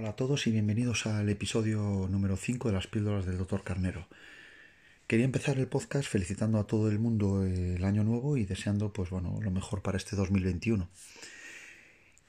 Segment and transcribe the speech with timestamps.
[0.00, 3.64] Hola a todos y bienvenidos al episodio número 5 de las píldoras del Dr.
[3.64, 4.06] Carnero.
[5.08, 9.10] Quería empezar el podcast felicitando a todo el mundo el año nuevo y deseando pues
[9.10, 10.88] bueno, lo mejor para este 2021.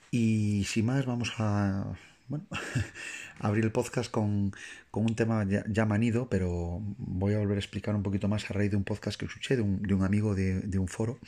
[0.09, 1.95] Y sin más vamos a
[2.27, 2.47] bueno,
[3.39, 4.51] abrir el podcast con,
[4.91, 8.71] un tema ya, manido, pero voy a volver a explicar un poquito más a raíz
[8.71, 11.19] de un podcast que escuché de un, de un amigo de, de un foro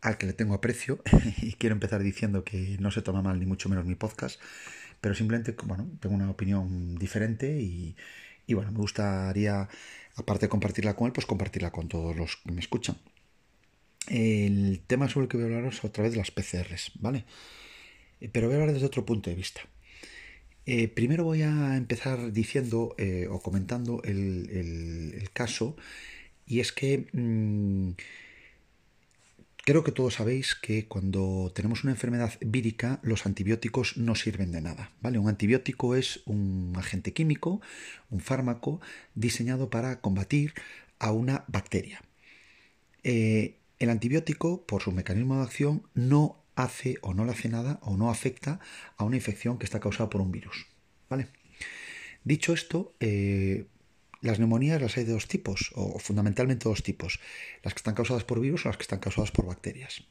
[0.00, 1.00] al que le tengo aprecio
[1.40, 4.40] y quiero empezar diciendo que no se toma mal ni mucho menos mi podcast
[5.00, 7.96] pero simplemente, bueno, tengo una opinión diferente y,
[8.52, 9.68] bueno, me gustaría,
[10.16, 12.96] aparte de compartirla con él, pues compartirla con todos los que me escuchan.
[14.08, 17.24] El tema sobre el que voy a hablar es otra vez de las PCRs, ¿vale?
[18.20, 19.60] Eh, pero voy a hablar desde otro punto de vista.
[20.66, 25.76] Eh, primero voy a empezar diciendo eh, o comentando el, caso,
[26.46, 27.92] y es que mm,
[29.64, 34.62] Creo que todos sabéis que cuando tenemos una enfermedad vírica los antibióticos no sirven de
[34.62, 35.18] nada, ¿vale?
[35.18, 37.60] Un antibiótico es un agente químico,
[38.08, 38.80] un fármaco
[39.14, 40.54] diseñado para combatir
[40.98, 42.00] a una bacteria.
[43.02, 47.78] Eh, el antibiótico, por su mecanismo de acción, no hace o no le hace nada
[47.82, 48.60] o no afecta
[48.96, 50.66] a una infección que está causada por un virus,
[51.08, 51.28] ¿vale?
[52.24, 53.66] Dicho esto, eh,
[54.22, 57.20] las neumonías las hay de dos tipos, o fundamentalmente dos tipos,
[57.62, 60.04] las que están causadas por virus o las que están causadas por bacterias.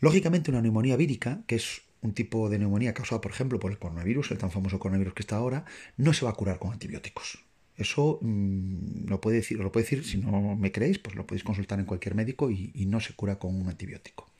[0.00, 3.78] Lógicamente una neumonía vírica, que es un tipo de neumonía causada, por ejemplo, por el
[3.78, 5.64] coronavirus, el tan famoso coronavirus que está ahora,
[5.96, 7.44] no se va a curar con antibióticos.
[7.76, 11.44] Eso mm, lo, puede decir, lo puede decir, si no me creéis, pues lo podéis
[11.44, 14.30] consultar en cualquier médico y no se cura con un antibiótico.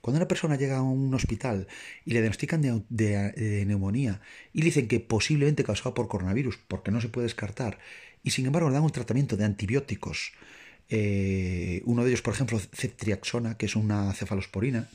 [0.00, 1.66] Cuando una persona llega a un hospital
[2.04, 4.20] y le diagnostican de, neumonía
[4.52, 7.78] y dicen que posiblemente causada por coronavirus, porque no se puede descartar,
[8.22, 10.32] y sin embargo le dan un tratamiento de antibióticos,
[10.88, 14.88] eh, uno de ellos, por ejemplo, ceftriaxona, que es una cefalosporina,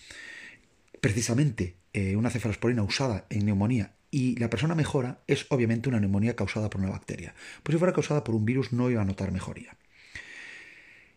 [1.01, 6.35] precisamente eh, una cefalosporina usada en neumonía y la persona mejora, es obviamente una neumonía
[6.35, 7.35] causada por una bacteria.
[7.63, 9.77] Pues si fuera causada por un virus no iba a notar mejoría.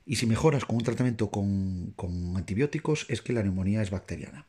[0.08, 1.94] Y si mejoras con un tratamiento con,
[2.34, 4.46] antibióticos es que la neumonía es bacteriana.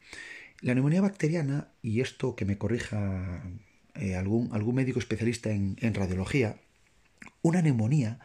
[0.62, 3.44] La neumonía bacteriana, y esto que me corrija
[3.94, 6.56] eh, algún, médico especialista en, radiología,
[7.42, 8.20] una neumonía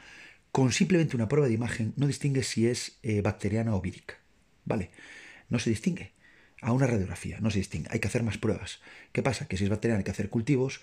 [0.53, 4.15] con simplemente una prueba de imagen no distingue si es eh, bacteriana o vírica.
[4.65, 4.93] ¿Vale?
[5.49, 6.13] No se distingue.
[6.63, 7.89] A una radiografía no se distingue.
[7.91, 8.81] Hay que hacer más pruebas.
[9.11, 9.49] ¿Qué pasa?
[9.49, 10.83] Que si es bacteriana hay que hacer cultivos.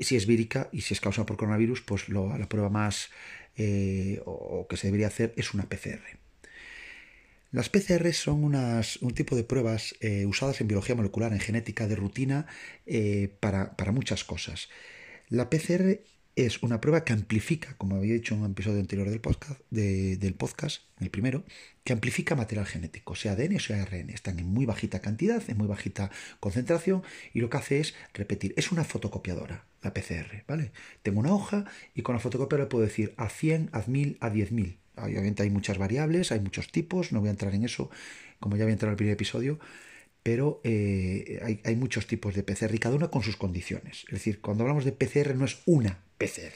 [0.00, 3.10] Si es vírica y si es causada por coronavirus, pues la prueba más
[3.62, 6.00] eh, o que se debería hacer es una PCR.
[7.52, 11.96] Las PCR son un tipo de pruebas eh, usadas en biología molecular, en genética de
[11.96, 12.46] rutina,
[12.86, 14.70] eh, para, muchas cosas.
[15.28, 16.00] La PCR
[16.46, 20.34] es una prueba que amplifica, como había dicho en un episodio anterior del podcast, del
[20.34, 21.44] podcast, el primero,
[21.84, 24.10] que amplifica material genético, sea ADN o sea ARN.
[24.10, 27.02] Están en muy bajita cantidad, en muy bajita concentración,
[27.34, 28.54] y lo que hace es repetir.
[28.56, 30.72] Es una fotocopiadora, la PCR, ¿vale?
[31.02, 31.64] Tengo una hoja
[31.94, 34.76] y con la fotocopiadora puedo decir a 100, a 1000, a 10.000.
[34.96, 37.90] Obviamente hay muchas variables, hay muchos tipos, no voy a entrar en eso,
[38.38, 39.58] como ya había entrado en el primer episodio,
[40.22, 44.04] pero eh, hay, hay, muchos tipos de PCR y cada una con sus condiciones.
[44.08, 46.54] Es decir, cuando hablamos de PCR no es una PCR.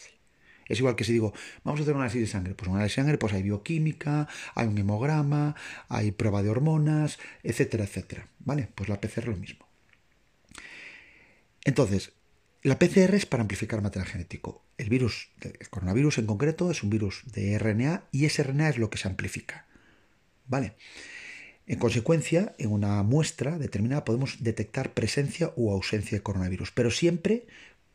[0.68, 1.32] Es igual que si digo,
[1.62, 2.54] vamos a hacer un análisis de sangre.
[2.54, 5.56] Pues un análisis de sangre, pues hay bioquímica, hay un hemograma,
[5.88, 8.28] hay prueba de hormonas, etcétera, etcétera.
[8.38, 8.68] ¿Vale?
[8.74, 9.66] Pues la PCR lo mismo.
[11.64, 12.12] Entonces,
[12.62, 14.64] la PCR es para amplificar material genético.
[14.78, 18.78] El virus, el coronavirus en concreto, es un virus de RNA y ese RNA es
[18.78, 19.66] lo que se amplifica.
[20.46, 20.74] ¿Vale?
[21.66, 27.46] En consecuencia, en una muestra determinada podemos detectar presencia o ausencia de coronavirus, pero siempre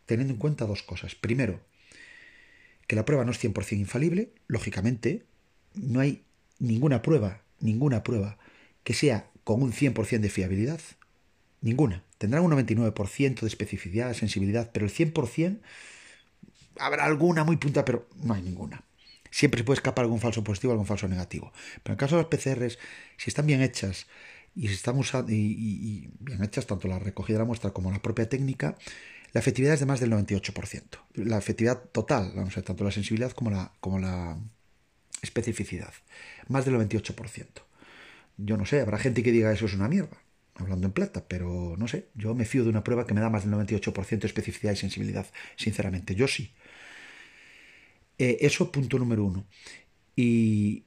[0.09, 1.14] teniendo en cuenta dos cosas.
[1.14, 1.62] Primero,
[2.88, 5.24] que la prueba no es 100% infalible, lógicamente,
[5.75, 6.24] no hay
[6.58, 8.40] ninguna prueba, ninguna prueba
[8.84, 10.81] que sea con un 100% de fiabilidad,
[11.62, 12.03] ninguna.
[12.18, 15.59] Tendrán un 99% de especificidad, sensibilidad, pero el 100%
[16.80, 18.84] habrá alguna muy punta, pero no hay ninguna.
[19.30, 21.53] Siempre se puede escapar algún falso positivo, algún falso negativo.
[21.84, 22.80] Pero en el caso de las PCRs,
[23.18, 24.08] si están bien hechas
[24.56, 28.01] y si están usando, y bien hechas tanto la recogida de la muestra como la
[28.01, 28.75] propia técnica,
[29.31, 30.84] la efectividad es de más del 98%.
[31.16, 34.38] La efectividad total, vamos a ver, tanto la sensibilidad como la, como la
[35.22, 35.94] especificidad.
[36.48, 37.46] Más del 98%.
[38.38, 40.18] Yo no sé, habrá gente que diga eso es una mierda,
[40.56, 43.30] hablando en plata, pero no sé, yo me fío de una prueba que me da
[43.30, 45.28] más del 98% de especificidad y sensibilidad,
[45.58, 46.54] sinceramente, yo sí.
[48.18, 49.46] Eh, eso punto número uno.
[50.16, 50.86] Y,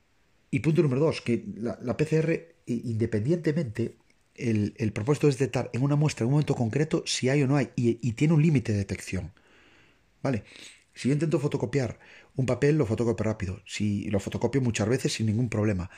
[0.62, 3.96] punto número dos, que la PCR, independientemente
[4.34, 7.56] el, propósito es detectar en una muestra en un momento concreto si hay o no
[7.56, 9.32] hay y, tiene un límite de detección.
[10.22, 10.44] ¿Vale?
[10.94, 11.98] Si yo intento fotocopiar
[12.36, 13.62] un papel, lo fotocopio rápido.
[13.66, 15.90] Si lo fotocopio muchas veces sin ningún problema.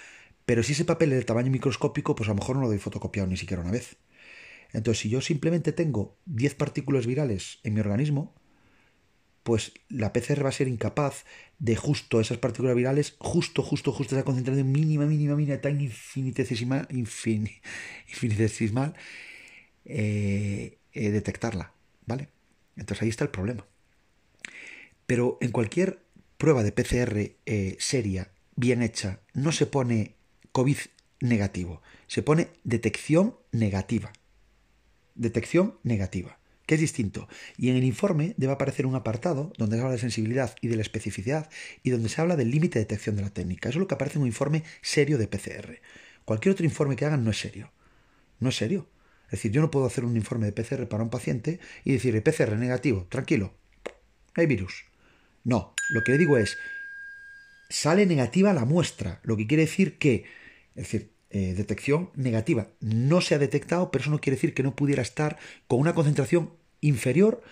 [0.47, 2.79] Pero si ese papel es de tamaño microscópico, pues a lo mejor no lo doy
[2.79, 3.97] fotocopiado ni siquiera una vez.
[4.73, 8.35] Entonces, si yo simplemente tengo 10 partículas virales en mi organismo,
[9.45, 11.25] pues la PCR va a ser incapaz
[11.61, 16.89] de justo esas partículas virales, justo, justo, justo esa concentración mínima, mínima, mínima, tan infinitesimal,
[16.91, 18.95] infinitesimal
[19.85, 21.73] eh, eh, detectarla,
[22.07, 22.29] ¿vale?
[22.77, 23.65] Entonces ahí está el problema.
[25.07, 26.01] Pero en cualquier
[26.39, 30.17] prueba de PCR eh, seria, bien hecha, no se pone
[30.51, 30.79] COVID
[31.21, 34.13] negativo, se pone detección negativa
[35.15, 37.29] detección negativa, que es distinto.
[37.57, 40.77] Y en el informe debe aparecer un apartado donde se habla de sensibilidad y de
[40.77, 41.51] la especificidad
[41.83, 43.69] y donde se habla del límite de detección de la técnica.
[43.69, 45.81] Eso es lo que aparece en un informe serio de PCR.
[46.25, 47.71] Cualquier otro informe que hagan no es serio.
[48.41, 48.89] No es serio.
[49.27, 52.23] Es decir, yo no puedo hacer un informe de PCR para un paciente y decirle
[52.23, 53.55] PCR negativo, tranquilo,
[54.35, 54.85] hay virus.
[55.45, 56.57] No, lo que le digo es,
[57.69, 60.25] sale negativa la muestra, lo que quiere decir que,
[60.75, 62.69] es decir, eh, detección negativa.
[62.79, 65.37] No se ha detectado, pero eso no quiere decir que no pudiera estar
[65.67, 67.43] con una concentración inferior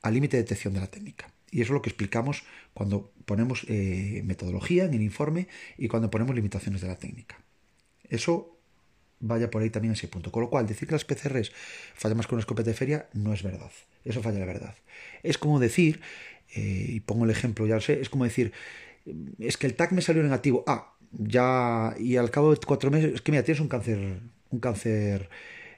[0.00, 1.32] al límite de detección de la técnica.
[1.50, 6.08] Y eso es lo que explicamos cuando ponemos eh, metodología en el informe y cuando
[6.08, 7.36] ponemos limitaciones de la técnica.
[8.08, 8.60] Eso
[9.18, 10.30] vaya por ahí también ese punto.
[10.30, 11.50] Con lo cual, decir que las PCRs
[11.96, 13.72] fallan más que una escopeta de feria no es verdad.
[14.04, 14.76] Eso falla la verdad.
[15.24, 16.00] Es como decir,
[16.54, 18.52] eh, y pongo el ejemplo, ya lo sé, es como decir,
[19.40, 20.62] es que el TAC me salió negativo.
[20.68, 24.20] Ah, ya y al cabo de cuatro meses, es que mira, tienes un cáncer,
[24.50, 25.28] un cáncer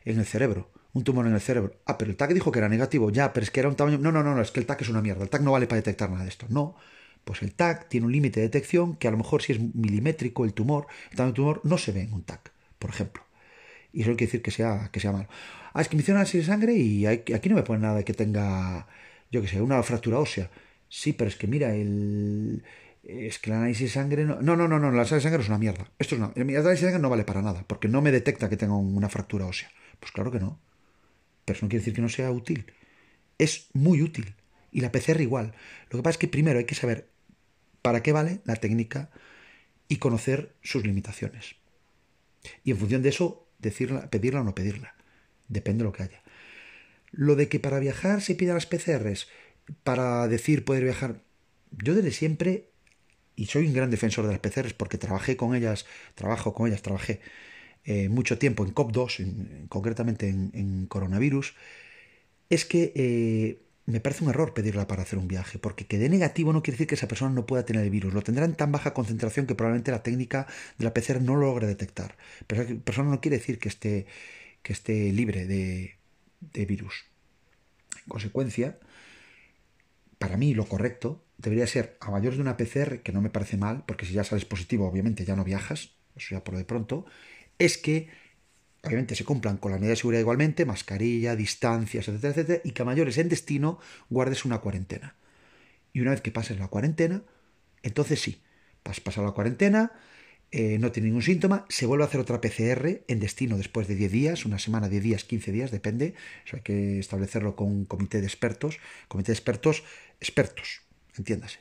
[0.05, 1.75] en el cerebro, un tumor en el cerebro.
[1.87, 3.99] Ah, pero el TAC dijo que era negativo, ya, pero es que era un tamaño.
[3.99, 5.67] No, no, no, no, es que el TAC es una mierda, el TAC no vale
[5.67, 6.47] para detectar nada de esto.
[6.51, 6.77] No,
[7.25, 10.45] pues el TAC tiene un límite de detección que a lo mejor si es milimétrico
[10.45, 13.23] el tumor, el tamaño del tumor no se ve en un TAC, por ejemplo.
[13.93, 15.29] Y eso quiere decir que sea, que sea malo.
[15.73, 18.15] Ah, es que me hicieron análisis de sangre y aquí no me pone nada que
[18.15, 18.87] tenga,
[19.31, 20.51] yo qué sé, una fractura ósea.
[20.89, 22.63] Sí, pero es que mira, el,
[23.07, 24.41] es que el análisis de sangre no.
[24.41, 25.91] No, no, no, no, el análisis de sangre es una mierda.
[25.99, 26.33] Esto es una.
[26.35, 29.09] El análisis de sangre no vale para nada, porque no me detecta que tenga una
[29.09, 29.71] fractura ósea.
[30.01, 30.61] Pues claro que no.
[31.45, 32.73] Pero eso no quiere decir que no sea útil.
[33.39, 34.35] Es muy útil.
[34.71, 35.55] Y la PCR igual.
[35.91, 37.11] Lo que pasa es que primero hay que saber
[37.83, 39.11] para qué vale la técnica
[39.89, 41.57] y conocer sus limitaciones.
[42.65, 44.95] Y en función de eso, decirla, pedirla o no pedirla.
[45.49, 46.23] Depende de lo que haya.
[47.11, 49.29] Lo de que para viajar se pidan las PCRs
[49.83, 51.23] para decir poder viajar.
[51.71, 52.71] Yo desde siempre
[53.37, 56.83] y soy un gran defensor de las PCRs porque trabajé con ellas, trabajo con ellas,
[56.83, 57.21] trabajé
[57.85, 61.55] eh, mucho tiempo en COP2, concretamente en, coronavirus,
[62.49, 66.09] es que eh, me parece un error pedirla para hacer un viaje, porque que dé
[66.09, 68.55] negativo no quiere decir que esa persona no pueda tener el virus, lo tendrá en
[68.55, 70.47] tan baja concentración que probablemente la técnica
[70.79, 72.17] de la PCR no lo logre detectar,
[72.47, 74.07] pero esa persona no quiere decir que esté,
[74.63, 75.97] que esté libre de,
[76.41, 77.05] de virus.
[78.05, 78.79] En consecuencia,
[80.25, 83.59] para mí lo correcto debería ser a mayores de una PCR, que no me parece
[83.59, 87.05] mal, porque si ya sales positivo, obviamente ya no viajas, eso ya por de pronto,
[87.59, 88.09] es que
[88.83, 92.81] obviamente se cumplan con la medida de seguridad igualmente, mascarilla, distancias, etcétera, etcétera, y que
[92.81, 93.79] a mayores en destino
[94.09, 95.15] guardes una cuarentena.
[95.93, 97.23] Y una vez que pases la cuarentena,
[97.83, 98.41] entonces sí,
[98.85, 99.93] has pasado la cuarentena,
[100.57, 103.97] eh, no tiene ningún síntoma, se vuelve a hacer otra PCR en destino después de
[103.97, 106.15] 10 días, una semana, 10 días, 15 días, depende.
[106.47, 108.79] Eso hay que establecerlo con un comité de expertos,
[109.09, 109.83] comité de expertos,
[110.21, 110.83] expertos,
[111.19, 111.59] entiéndase.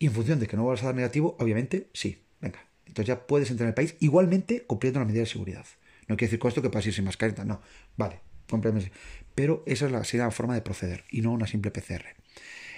[0.00, 2.66] Y en función de que no vuelvas a dar negativo, obviamente, sí, venga.
[2.84, 5.66] Entonces ya puedes entrar en el país igualmente cumpliendo la medida de seguridad.
[6.08, 7.62] No quiere decir con esto que puedas ir sin mascarita, no.
[7.96, 8.18] Vale,
[8.50, 8.90] completamente.
[9.36, 12.06] Pero esa es la, sería la forma de proceder y no una simple PCR.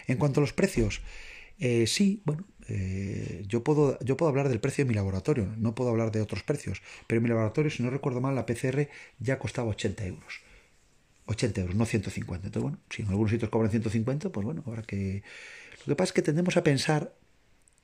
[0.09, 1.01] En cuanto a los precios,
[1.59, 5.75] eh, sí, bueno, eh, yo, puedo, yo puedo hablar del precio de mi laboratorio, no
[5.75, 8.89] puedo hablar de otros precios, pero en mi laboratorio, si no recuerdo mal, la PCR
[9.19, 10.41] ya costaba 80 euros.
[11.27, 12.47] 80 euros, no 150.
[12.47, 15.23] Entonces, bueno, si en algunos sitios cobran 150, pues bueno, ahora que...
[15.85, 17.15] Lo que pasa es que tendemos a pensar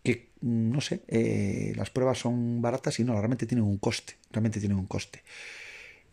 [0.02, 4.60] que, no sé, eh, las pruebas son baratas y no, realmente tienen un coste, realmente
[4.60, 5.22] tienen un coste.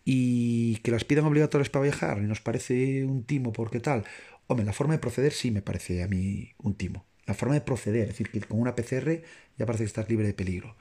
[0.05, 4.05] Y que las pidan obligatorias para viajar y nos parece un timo porque tal.
[4.47, 7.61] Hombre, la forma de proceder sí me parece a mí un timo la forma de
[7.61, 9.21] proceder, es decir, que con una PCR
[9.55, 10.75] ya parece que estás libre de peligro.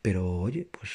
[0.00, 0.90] Pero, oye, pues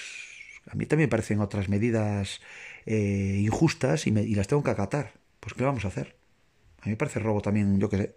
[0.65, 2.41] a mí también me parecen otras medidas
[2.87, 5.13] eh, injustas y, las tengo que acatar.
[5.39, 6.15] Pues, ¿qué vamos a hacer?
[6.81, 8.15] A mí me parece robo también, yo qué sé,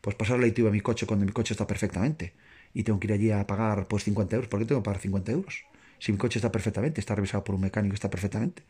[0.00, 2.34] pues pasar la ITV a mi coche cuando mi coche está perfectamente
[2.74, 4.48] y tengo que ir allí a pagar pues 50 euros.
[4.48, 5.64] ¿Por qué tengo que pagar 50 euros?
[5.98, 8.62] Si mi coche está perfectamente, está revisado por un mecánico, está perfectamente,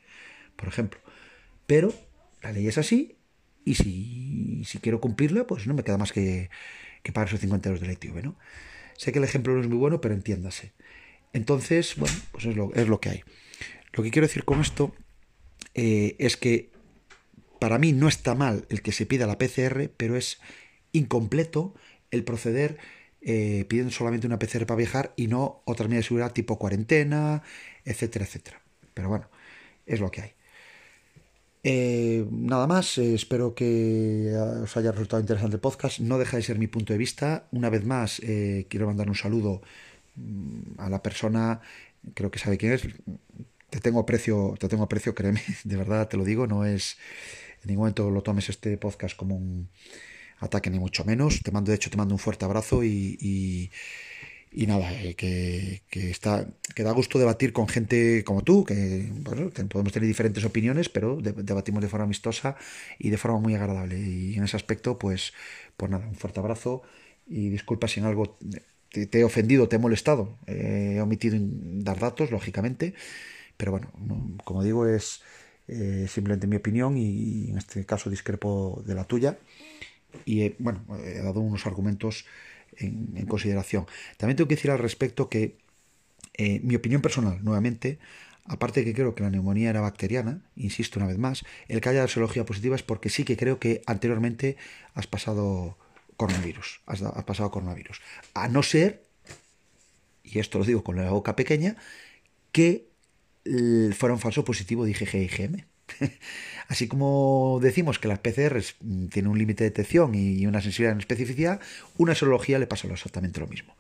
[0.57, 0.99] por ejemplo.
[1.67, 1.93] Pero
[2.43, 3.19] la ley es así
[3.67, 6.49] y si, si quiero cumplirla, pues no me queda más que
[7.03, 8.33] que pagar esos 50 euros de la ITV.
[8.97, 10.73] Sé que el ejemplo no es muy bueno, pero entiéndase.
[11.33, 13.25] Entonces, bueno, pues es lo, que hay.
[13.93, 14.95] Lo que quiero decir con esto
[15.75, 16.71] eh, es que
[17.59, 20.41] para mí no está mal el que se pida la PCR, pero es
[20.93, 21.75] incompleto
[22.11, 22.79] el proceder
[23.21, 27.43] eh, pidiendo solamente una PCR para viajar y no otra medida de seguridad tipo cuarentena,
[27.85, 28.63] etcétera, etcétera.
[28.95, 29.29] Pero bueno,
[29.87, 30.38] es lo que hay.
[31.71, 36.01] Eh, nada más, eh, espero que os haya resultado interesante el podcast.
[36.01, 37.47] No deja de ser mi punto de vista.
[37.53, 39.61] Una vez más, eh, quiero mandar un saludo
[40.17, 41.61] mm, a la persona,
[42.15, 42.83] creo que sabe quién es.
[43.69, 46.97] Te tengo aprecio, te tengo aprecio, créeme, de verdad te lo digo, no es
[47.63, 49.69] en ningún momento lo tomes este podcast como un
[50.39, 51.43] ataque ni mucho menos.
[51.43, 53.71] Te mando, de hecho, te mando un fuerte abrazo y
[54.53, 59.93] nada, eh, que, está, que da gusto debatir con gente como tú, que, bueno, podemos
[59.93, 62.57] tener diferentes opiniones, pero debatimos de forma amistosa
[62.99, 63.99] y de forma muy agradable.
[63.99, 65.33] Y en ese aspecto, pues,
[65.77, 66.83] pues nada, un fuerte abrazo
[67.27, 68.39] y disculpa si en algo
[68.91, 70.39] te, he ofendido, te he molestado.
[70.47, 72.95] Eh, he omitido dar datos, lógicamente,
[73.57, 73.93] pero bueno,
[74.45, 75.23] como digo, es
[75.69, 79.39] eh, simplemente mi opinión y, en este caso discrepo de la tuya.
[80.25, 82.25] Y bueno, he dado unos argumentos
[82.77, 83.87] en, consideración.
[84.17, 85.59] También tengo que decir al respecto que
[86.35, 87.99] eh, mi opinión personal, nuevamente,
[88.45, 91.89] aparte de que creo que la neumonía era bacteriana, insisto una vez más, el que
[91.91, 94.57] haya serología positiva es porque sí que creo que anteriormente
[94.95, 95.77] has pasado
[96.17, 98.01] coronavirus, has, pasado coronavirus.
[98.35, 99.05] A no ser,
[100.25, 101.77] y esto lo digo con la boca pequeña,
[102.53, 102.89] que
[103.97, 105.65] fuera un falso positivo de IgG IgM.
[106.69, 110.93] Así como decimos que las PCR mm, tienen un límite de detección y una sensibilidad
[110.93, 111.61] en especificidad,
[111.97, 113.75] una serología le pasa exactamente lo mismo.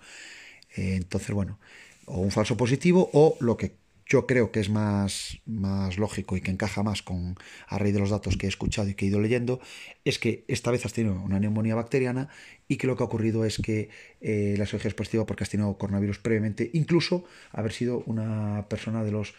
[0.76, 1.58] Eh, entonces, bueno,
[2.06, 3.76] o un falso positivo o lo que
[4.08, 8.00] yo creo que es más, más lógico y que encaja más con a raíz de
[8.00, 9.60] los datos que he escuchado y que he ido leyendo,
[10.04, 12.30] es que esta vez has tenido una neumonía bacteriana
[12.68, 13.90] y que lo que ha ocurrido es que
[14.22, 19.04] eh, la serología es positiva porque has tenido coronavirus previamente, incluso haber sido una persona
[19.04, 19.34] de los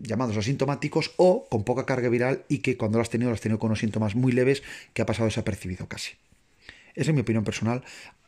[0.00, 3.40] llamados asintomáticos o con poca carga viral y que cuando lo has tenido lo has
[3.40, 4.62] tenido con unos síntomas muy leves
[4.92, 6.12] que ha pasado desapercibido casi.
[6.94, 7.82] Esa es mi opinión personal,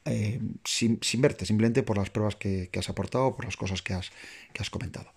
[0.04, 4.10] eh, sin, verte, simplemente por las pruebas que, has aportado, por las cosas que has,
[4.52, 5.12] que has comentado.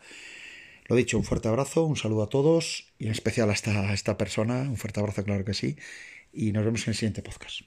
[0.87, 3.93] Lo dicho, un fuerte abrazo, un saludo a todos y en especial a esta, a
[3.93, 5.77] esta persona, un fuerte abrazo, claro que sí,
[6.33, 7.61] y nos vemos en el siguiente podcast.